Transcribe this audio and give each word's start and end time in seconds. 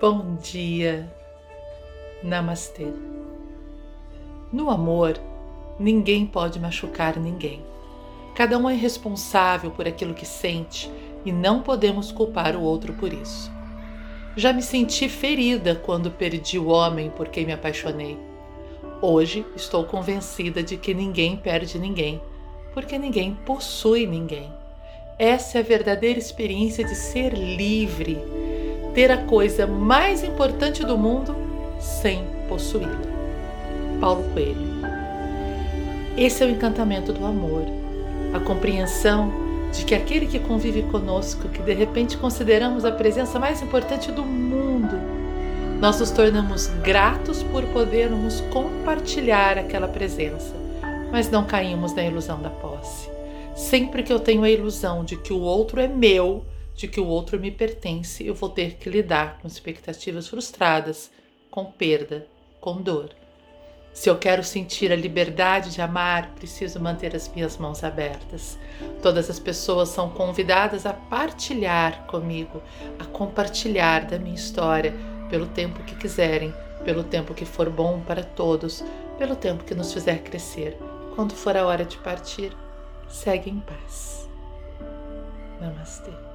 Bom 0.00 0.36
dia. 0.36 1.06
Namastê. 2.22 2.86
No 4.50 4.70
amor, 4.70 5.20
ninguém 5.78 6.24
pode 6.24 6.58
machucar 6.58 7.18
ninguém. 7.18 7.62
Cada 8.34 8.56
um 8.56 8.70
é 8.70 8.74
responsável 8.74 9.70
por 9.70 9.86
aquilo 9.86 10.14
que 10.14 10.24
sente 10.24 10.90
e 11.22 11.30
não 11.30 11.60
podemos 11.60 12.10
culpar 12.10 12.56
o 12.56 12.62
outro 12.62 12.94
por 12.94 13.12
isso. 13.12 13.52
Já 14.34 14.54
me 14.54 14.62
senti 14.62 15.06
ferida 15.06 15.74
quando 15.74 16.10
perdi 16.10 16.58
o 16.58 16.68
homem 16.68 17.10
por 17.10 17.28
quem 17.28 17.44
me 17.44 17.52
apaixonei. 17.52 18.16
Hoje 19.02 19.44
estou 19.54 19.84
convencida 19.84 20.62
de 20.62 20.78
que 20.78 20.94
ninguém 20.94 21.36
perde 21.36 21.78
ninguém, 21.78 22.22
porque 22.72 22.96
ninguém 22.96 23.34
possui 23.44 24.06
ninguém. 24.06 24.50
Essa 25.18 25.58
é 25.58 25.60
a 25.60 25.64
verdadeira 25.64 26.18
experiência 26.18 26.82
de 26.86 26.94
ser 26.94 27.34
livre 27.34 28.39
ter 28.94 29.10
a 29.10 29.18
coisa 29.18 29.66
mais 29.66 30.22
importante 30.24 30.84
do 30.84 30.96
mundo 30.98 31.34
sem 31.78 32.24
possuí-la. 32.48 32.98
Paulo 34.00 34.24
Coelho. 34.32 34.70
Esse 36.16 36.42
é 36.42 36.46
o 36.46 36.50
encantamento 36.50 37.12
do 37.12 37.24
amor, 37.24 37.64
a 38.34 38.40
compreensão 38.40 39.32
de 39.72 39.84
que 39.84 39.94
aquele 39.94 40.26
que 40.26 40.38
convive 40.38 40.82
conosco, 40.82 41.48
que 41.48 41.62
de 41.62 41.72
repente 41.72 42.16
consideramos 42.16 42.84
a 42.84 42.90
presença 42.90 43.38
mais 43.38 43.62
importante 43.62 44.10
do 44.10 44.24
mundo, 44.24 44.98
nós 45.80 45.98
nos 45.98 46.10
tornamos 46.10 46.66
gratos 46.82 47.42
por 47.44 47.62
podermos 47.66 48.40
compartilhar 48.52 49.56
aquela 49.56 49.88
presença, 49.88 50.54
mas 51.10 51.30
não 51.30 51.44
caímos 51.44 51.94
na 51.94 52.04
ilusão 52.04 52.42
da 52.42 52.50
posse. 52.50 53.08
Sempre 53.54 54.02
que 54.02 54.12
eu 54.12 54.20
tenho 54.20 54.42
a 54.42 54.50
ilusão 54.50 55.04
de 55.04 55.16
que 55.16 55.32
o 55.32 55.40
outro 55.40 55.80
é 55.80 55.88
meu, 55.88 56.44
de 56.74 56.88
que 56.88 57.00
o 57.00 57.06
outro 57.06 57.38
me 57.38 57.50
pertence, 57.50 58.26
eu 58.26 58.34
vou 58.34 58.48
ter 58.48 58.74
que 58.74 58.88
lidar 58.88 59.38
com 59.40 59.48
expectativas 59.48 60.28
frustradas, 60.28 61.10
com 61.50 61.64
perda, 61.64 62.26
com 62.60 62.80
dor. 62.80 63.10
Se 63.92 64.08
eu 64.08 64.16
quero 64.16 64.44
sentir 64.44 64.92
a 64.92 64.96
liberdade 64.96 65.72
de 65.72 65.82
amar, 65.82 66.30
preciso 66.36 66.80
manter 66.80 67.14
as 67.14 67.28
minhas 67.28 67.56
mãos 67.56 67.82
abertas. 67.82 68.58
Todas 69.02 69.28
as 69.28 69.40
pessoas 69.40 69.88
são 69.88 70.10
convidadas 70.10 70.86
a 70.86 70.92
partilhar 70.92 72.06
comigo, 72.06 72.62
a 72.98 73.04
compartilhar 73.04 74.06
da 74.06 74.18
minha 74.18 74.36
história 74.36 74.94
pelo 75.28 75.46
tempo 75.46 75.82
que 75.82 75.96
quiserem, 75.96 76.54
pelo 76.84 77.02
tempo 77.02 77.34
que 77.34 77.44
for 77.44 77.68
bom 77.68 78.00
para 78.00 78.22
todos, 78.22 78.84
pelo 79.18 79.34
tempo 79.34 79.64
que 79.64 79.74
nos 79.74 79.92
fizer 79.92 80.22
crescer. 80.22 80.78
Quando 81.14 81.34
for 81.34 81.56
a 81.56 81.66
hora 81.66 81.84
de 81.84 81.98
partir, 81.98 82.56
segue 83.08 83.50
em 83.50 83.60
paz. 83.60 84.28
Namastê. 85.60 86.29